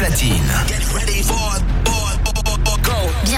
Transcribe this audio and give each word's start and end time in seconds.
Platine. 0.00 0.99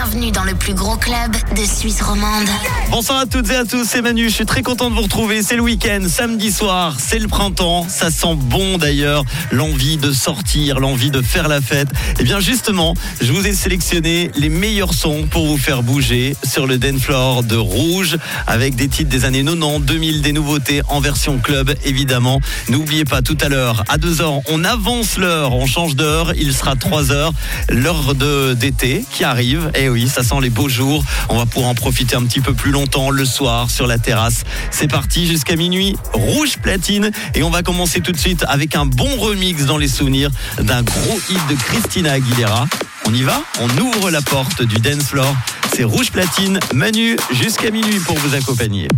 Bienvenue 0.05 0.33
dans 0.33 0.43
le 0.43 0.55
plus 0.55 0.75
gros 0.75 0.97
club 0.97 1.31
de 1.55 1.65
Suisse 1.65 2.03
romande. 2.03 2.49
Bonsoir 2.91 3.21
à 3.21 3.27
toutes 3.27 3.49
et 3.51 3.55
à 3.55 3.65
tous, 3.65 3.85
c'est 3.85 4.03
Manu, 4.03 4.29
je 4.29 4.35
suis 4.35 4.47
très 4.47 4.63
content 4.63 4.91
de 4.91 4.97
vous 4.97 5.03
retrouver, 5.03 5.45
c'est 5.45 5.55
le 5.55 5.63
week-end, 5.63 6.01
samedi 6.09 6.51
soir, 6.51 6.97
c'est 6.99 7.21
le 7.21 7.29
printemps, 7.29 7.87
ça 7.89 8.11
sent 8.11 8.35
bon 8.35 8.79
d'ailleurs, 8.79 9.25
l'envie 9.53 9.99
de 9.99 10.11
sortir, 10.11 10.81
l'envie 10.81 11.13
de 11.13 11.23
faire 11.23 11.47
la 11.47 11.61
fête. 11.61 11.87
Et 12.19 12.25
bien 12.25 12.41
justement, 12.41 12.95
je 13.21 13.33
vous 13.33 13.47
ai 13.47 13.55
sélectionné 13.55 14.33
les 14.35 14.49
meilleurs 14.49 14.93
sons 14.93 15.29
pour 15.31 15.47
vous 15.47 15.57
faire 15.57 15.85
bouger 15.85 16.35
sur 16.43 16.67
le 16.67 16.79
dance 16.79 17.03
floor 17.03 17.45
de 17.45 17.57
Rouge, 17.57 18.17
avec 18.49 18.75
des 18.75 18.89
titres 18.89 19.11
des 19.11 19.25
années 19.25 19.45
90, 19.45 19.87
2000, 19.87 20.21
des 20.23 20.33
nouveautés 20.33 20.83
en 20.89 20.99
version 20.99 21.39
club 21.39 21.73
évidemment. 21.85 22.41
N'oubliez 22.69 23.05
pas 23.05 23.23
tout 23.23 23.39
à 23.41 23.49
l'heure, 23.49 23.85
à 23.89 23.99
2h, 23.99 24.43
on 24.49 24.65
avance 24.65 25.17
l'heure, 25.17 25.55
on 25.55 25.67
change 25.67 25.95
d'heure, 25.95 26.33
il 26.35 26.53
sera 26.53 26.75
3h, 26.75 27.31
l'heure 27.69 28.17
d'été 28.57 29.05
qui 29.13 29.23
arrive. 29.23 29.71
Oui, 29.93 30.09
ça 30.09 30.23
sent 30.23 30.41
les 30.41 30.51
beaux 30.51 30.69
jours. 30.69 31.05
On 31.29 31.39
va 31.39 31.47
pouvoir 31.47 31.71
en 31.71 31.75
profiter 31.75 32.17
un 32.17 32.25
petit 32.25 32.41
peu 32.41 32.55
plus 32.55 32.71
longtemps 32.71 33.11
le 33.11 33.25
soir 33.25 33.71
sur 33.71 33.87
la 33.87 33.99
terrasse. 33.99 34.45
C'est 34.71 34.89
parti 34.89 35.27
jusqu'à 35.27 35.55
minuit, 35.57 35.97
rouge 36.13 36.57
platine. 36.59 37.11
Et 37.35 37.43
on 37.43 37.51
va 37.51 37.63
commencer 37.63 38.01
tout 38.01 38.13
de 38.13 38.19
suite 38.19 38.45
avec 38.49 38.75
un 38.75 38.87
bon 38.87 39.17
remix 39.19 39.65
dans 39.65 39.79
les 39.79 39.89
souvenirs 39.89 40.31
d'un 40.59 40.83
gros 40.83 41.21
hit 41.31 41.47
de 41.49 41.55
Christina 41.55 42.13
Aguilera. 42.13 42.67
On 43.07 43.15
y 43.15 43.23
va? 43.23 43.43
On 43.61 43.69
ouvre 43.79 44.11
la 44.11 44.23
porte 44.23 44.63
du 44.63 44.77
dance 44.77 45.05
floor. 45.05 45.37
C'est 45.75 45.85
rouge 45.85 46.11
platine, 46.11 46.59
Manu, 46.75 47.17
jusqu'à 47.33 47.71
minuit 47.71 48.01
pour 48.01 48.17
vous 48.19 48.35
accompagner. 48.35 48.89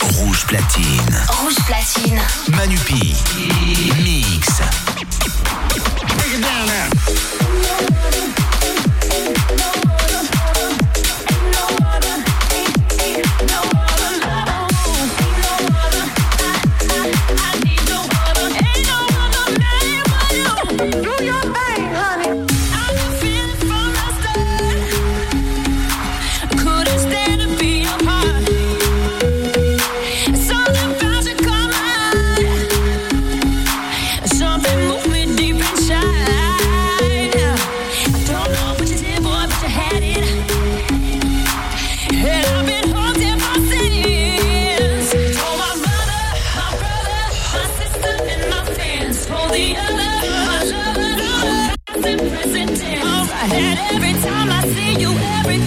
Rouge 0.00 0.46
Platine. 0.46 1.26
Rouge 1.28 1.56
platine. 1.66 2.20
Manupi. 2.48 3.14
Mix. 4.02 4.60
Something 6.30 7.49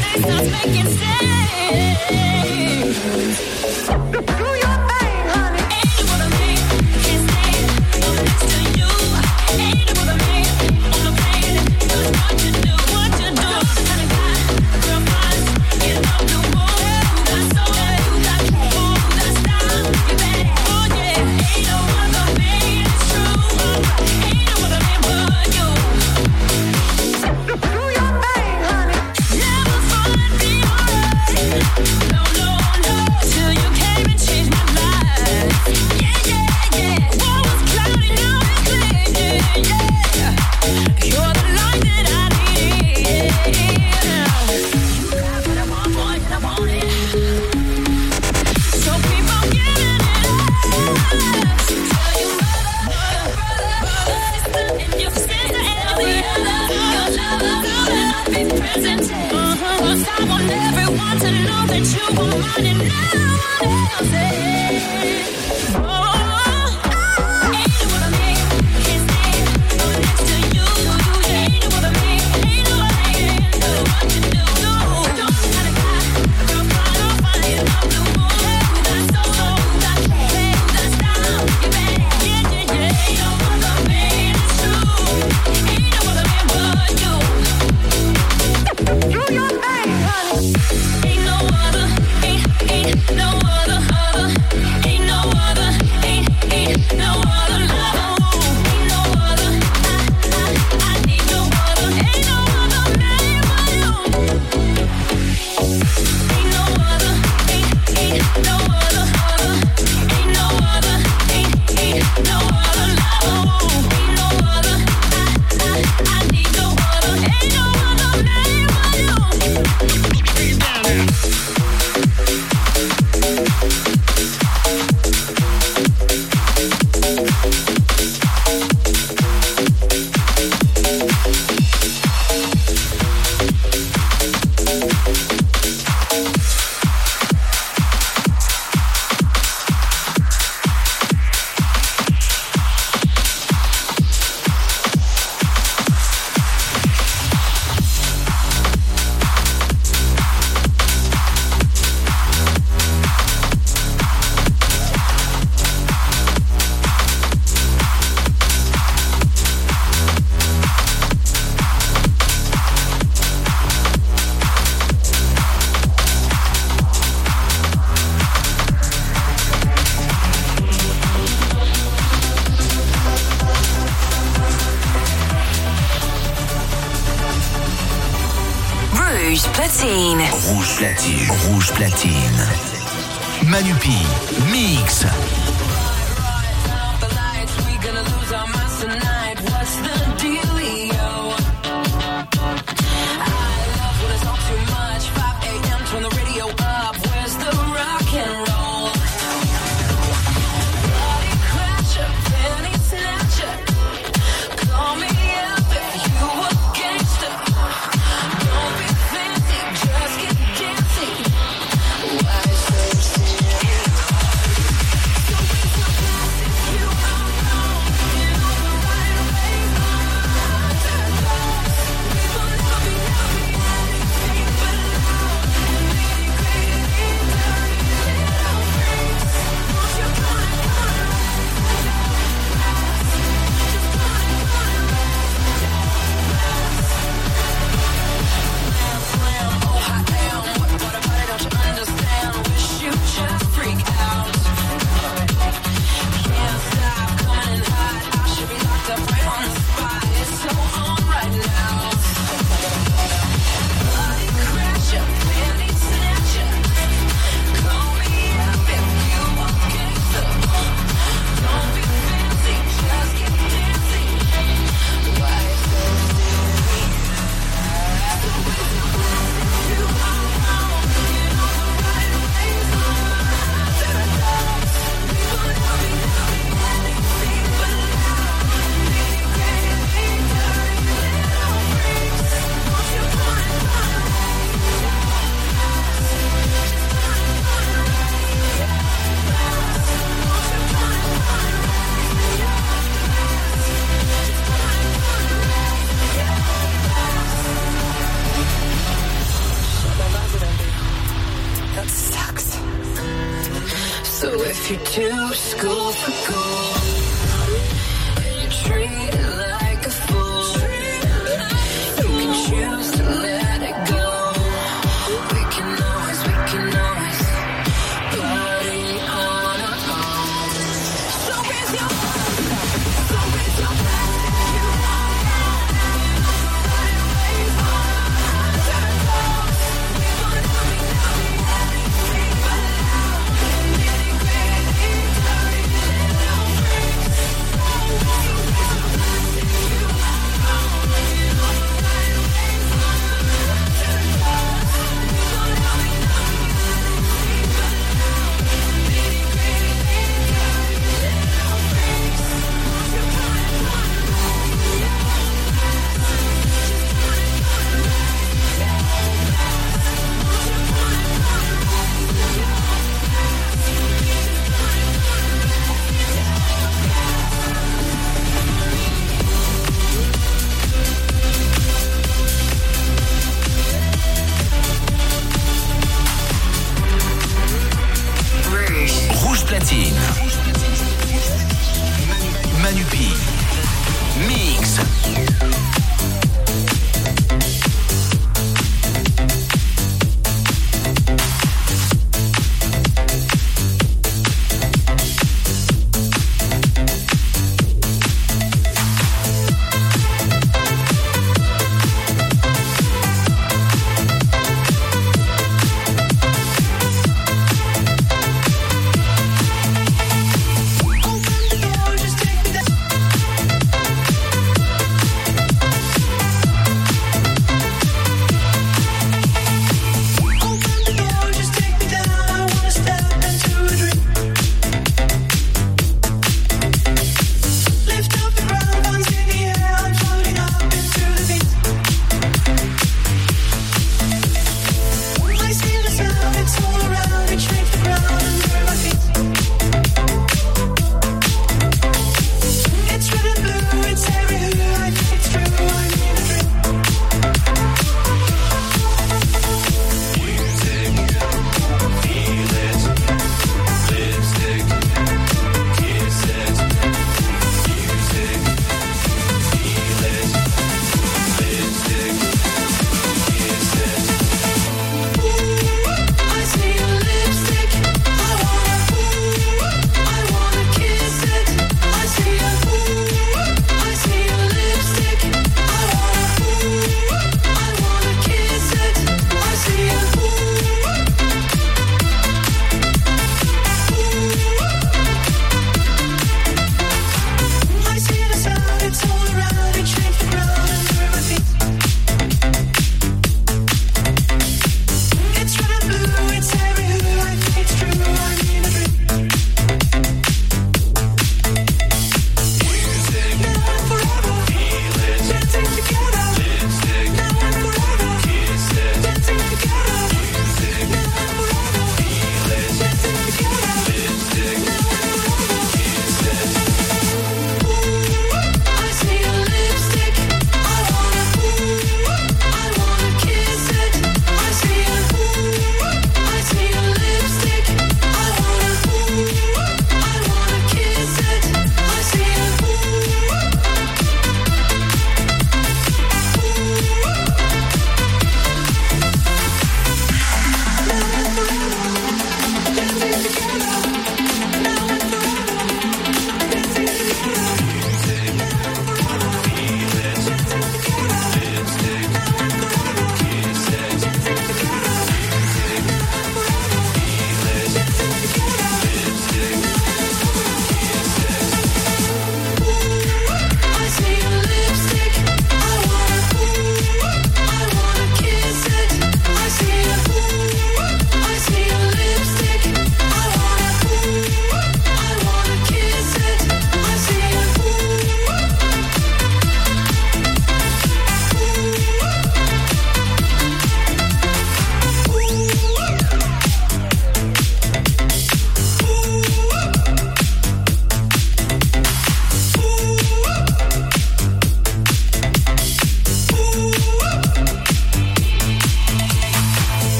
starts 0.00 0.50
making 0.50 0.86
sense. 0.86 1.20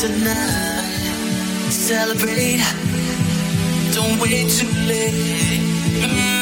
Tonight. 0.00 1.70
Celebrate. 1.70 2.62
Don't 3.94 4.18
wait 4.20 4.48
too 4.50 4.70
late. 4.86 5.60
Mm. 6.02 6.39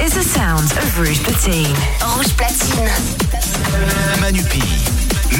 Is 0.00 0.12
the 0.12 0.22
sound 0.22 0.72
of 0.72 0.98
Rouge 0.98 1.20
Platine. 1.20 1.74
Rouge 2.16 2.32
Platine. 2.32 2.90
Manupi. 4.20 4.60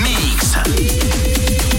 Mix. 0.01 1.74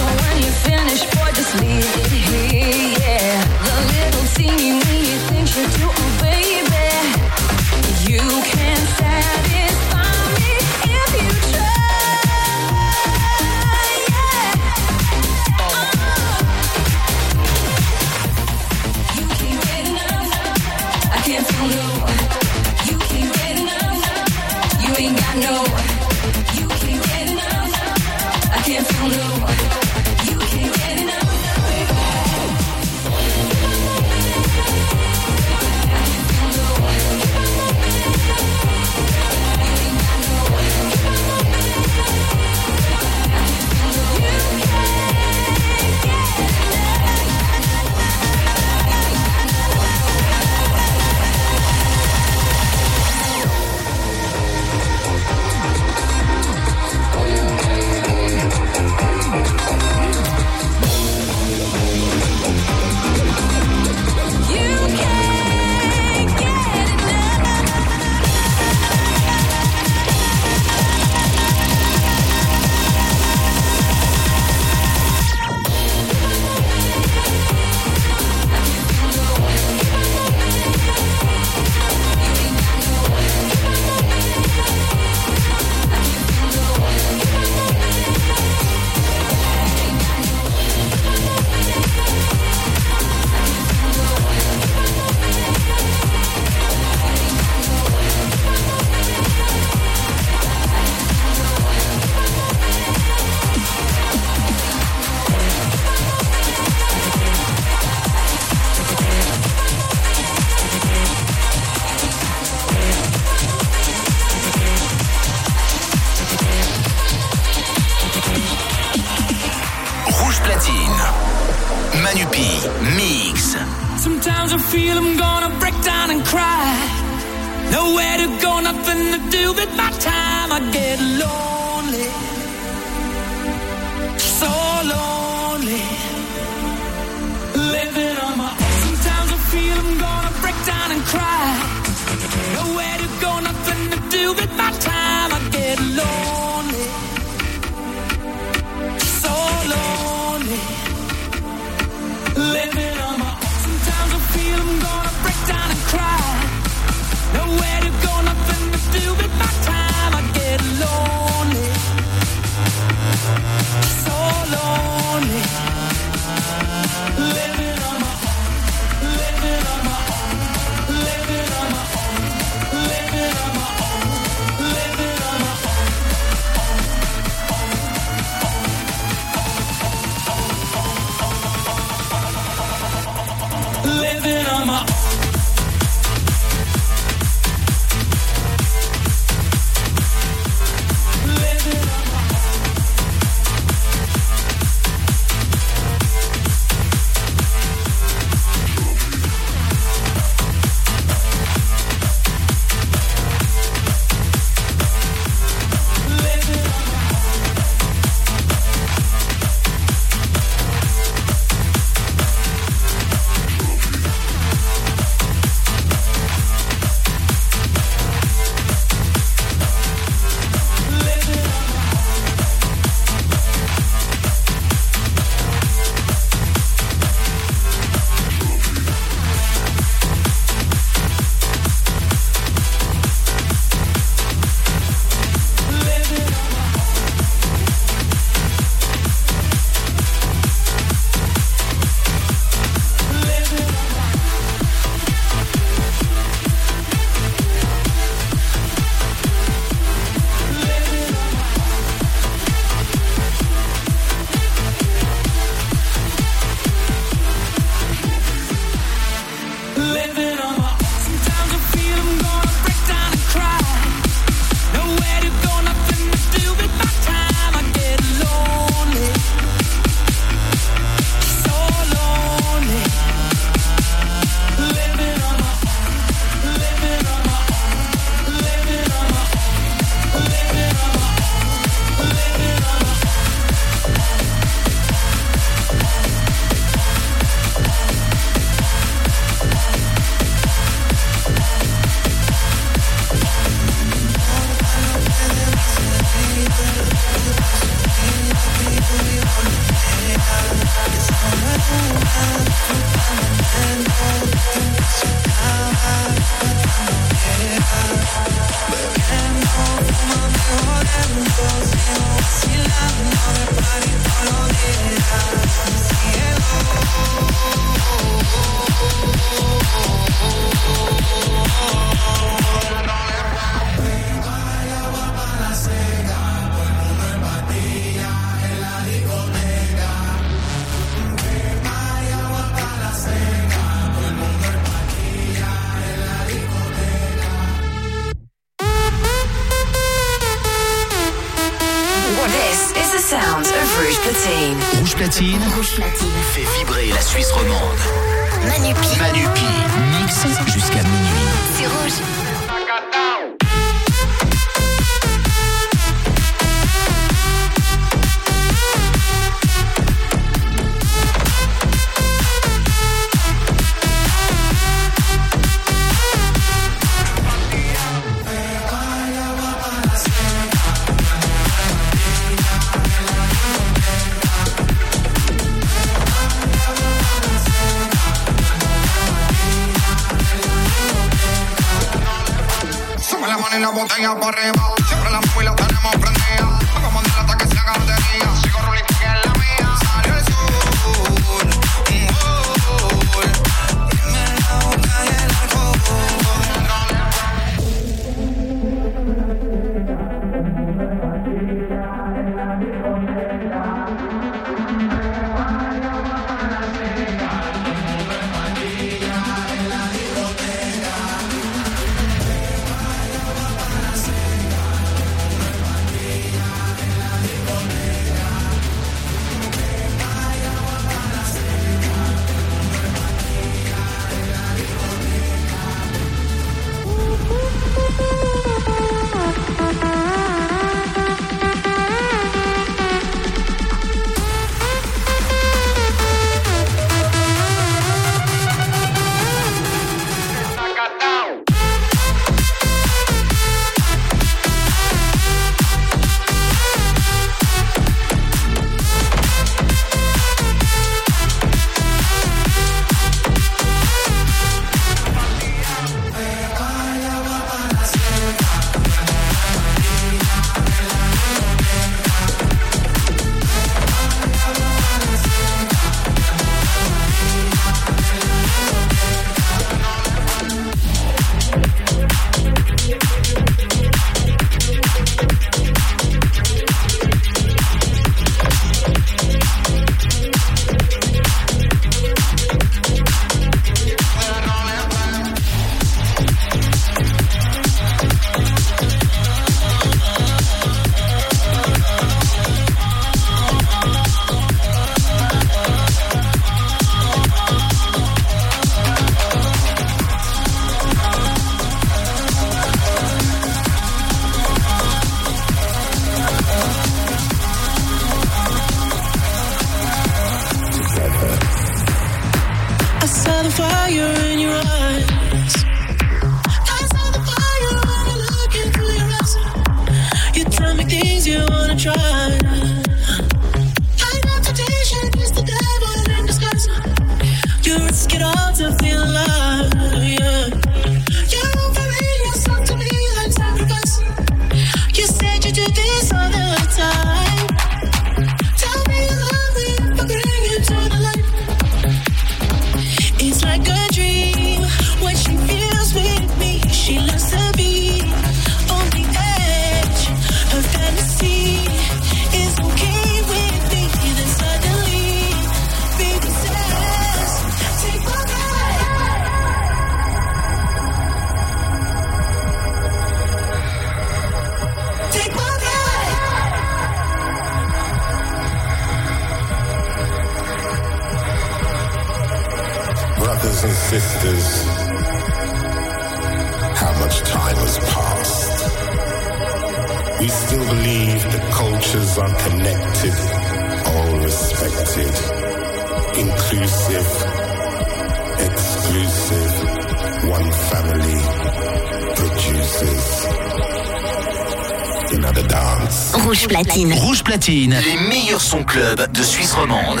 Rouge 596.32 596.48
Platine. 596.48 596.92
Rouge 596.94 597.22
Platine. 597.22 597.76
Les 597.84 598.08
meilleurs 598.08 598.40
sons 598.40 598.64
club 598.64 599.06
de 599.12 599.22
Suisse 599.22 599.52
romande. 599.52 600.00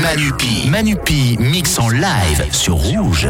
Manupi. 0.00 0.70
Manupi 0.70 1.36
mix 1.38 1.78
en 1.78 1.90
live 1.90 2.46
sur 2.50 2.76
Rouge. 2.76 3.28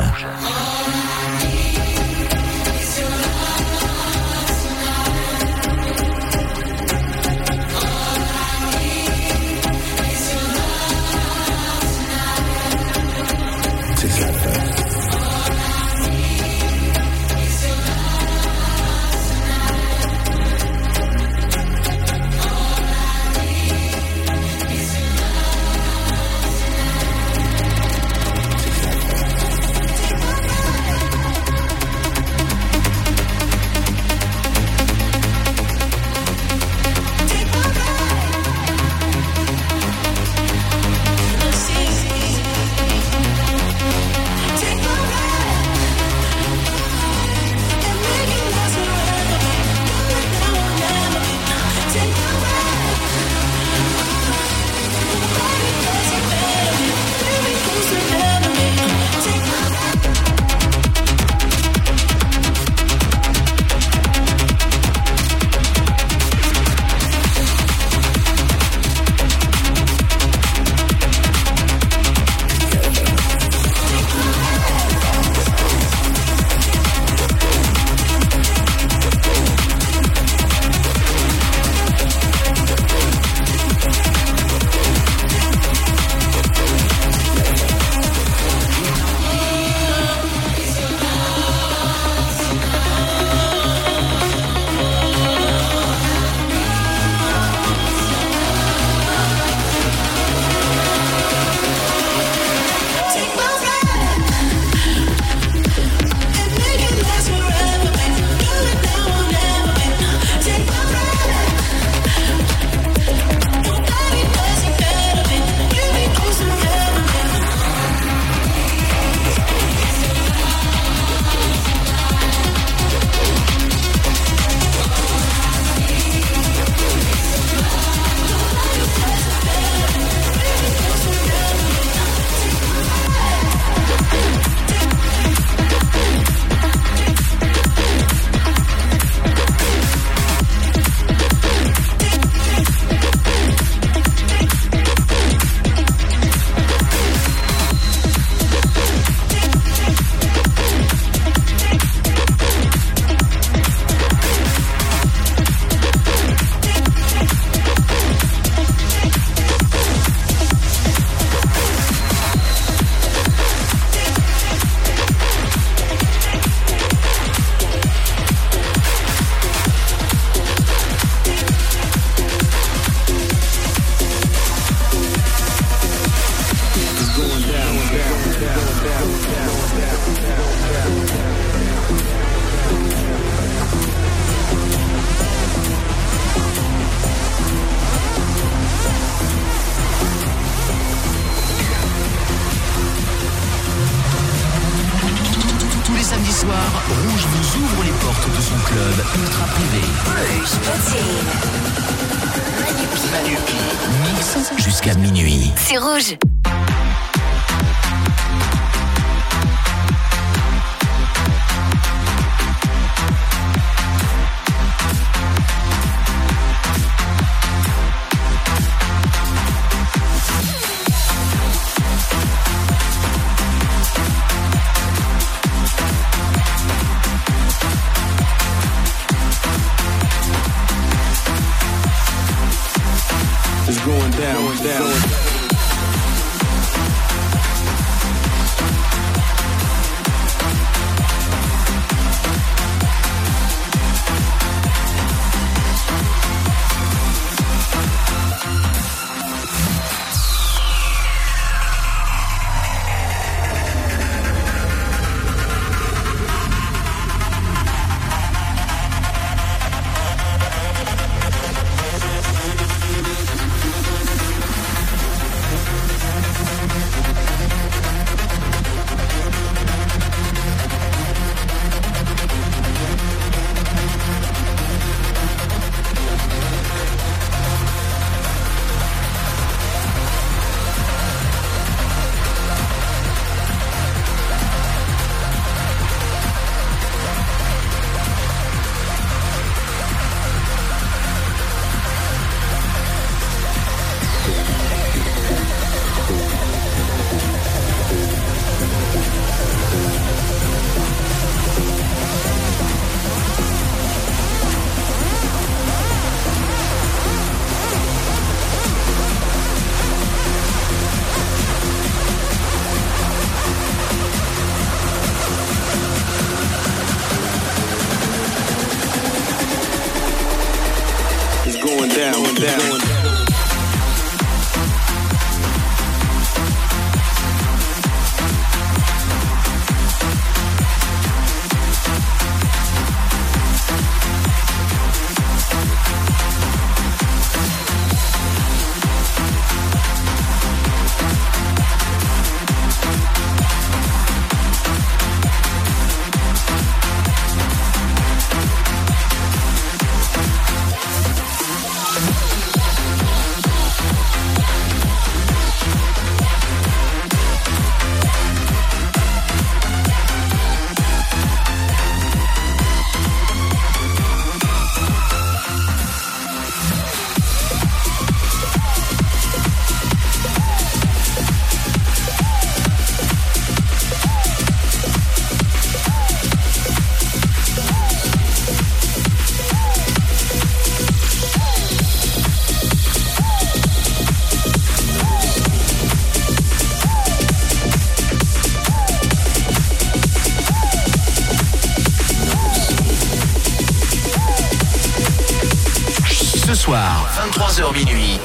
soir, 396.67 397.09
23h 397.14 397.73
minuit. 397.75 398.21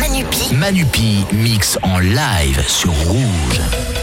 Manupi. 0.00 0.54
Manupi 0.56 1.24
mix 1.32 1.78
en 1.82 2.00
live 2.00 2.66
sur 2.66 2.92
Rouge. 3.06 4.01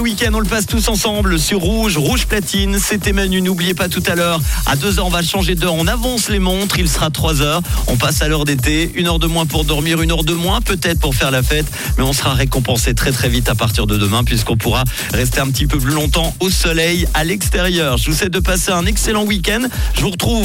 Le 0.00 0.04
week-end, 0.04 0.30
on 0.32 0.40
le 0.40 0.46
passe 0.46 0.64
tous 0.64 0.88
ensemble 0.88 1.38
sur 1.38 1.60
Rouge, 1.60 1.98
Rouge 1.98 2.24
Platine. 2.26 2.78
C'était 2.78 3.12
Manu. 3.12 3.42
N'oubliez 3.42 3.74
pas 3.74 3.90
tout 3.90 4.02
à 4.06 4.14
l'heure, 4.14 4.40
à 4.64 4.74
2h, 4.74 4.98
on 5.00 5.10
va 5.10 5.20
changer 5.20 5.54
d'heure. 5.56 5.74
On 5.74 5.86
avance 5.86 6.30
les 6.30 6.38
montres. 6.38 6.78
Il 6.78 6.88
sera 6.88 7.10
3h. 7.10 7.60
On 7.86 7.96
passe 7.96 8.22
à 8.22 8.28
l'heure 8.28 8.46
d'été. 8.46 8.90
Une 8.94 9.08
heure 9.08 9.18
de 9.18 9.26
moins 9.26 9.44
pour 9.44 9.64
dormir, 9.64 10.00
une 10.00 10.10
heure 10.10 10.24
de 10.24 10.32
moins 10.32 10.62
peut-être 10.62 11.00
pour 11.00 11.14
faire 11.14 11.30
la 11.30 11.42
fête. 11.42 11.66
Mais 11.98 12.02
on 12.02 12.14
sera 12.14 12.32
récompensé 12.32 12.94
très 12.94 13.12
très 13.12 13.28
vite 13.28 13.50
à 13.50 13.54
partir 13.54 13.86
de 13.86 13.98
demain 13.98 14.24
puisqu'on 14.24 14.56
pourra 14.56 14.84
rester 15.12 15.40
un 15.40 15.50
petit 15.50 15.66
peu 15.66 15.76
plus 15.76 15.92
longtemps 15.92 16.34
au 16.40 16.48
soleil 16.48 17.06
à 17.12 17.22
l'extérieur. 17.22 17.98
Je 17.98 18.10
vous 18.10 18.16
souhaite 18.16 18.32
de 18.32 18.40
passer 18.40 18.70
un 18.70 18.86
excellent 18.86 19.24
week-end. 19.24 19.64
Je 19.96 20.00
vous 20.00 20.10
retrouve 20.10 20.38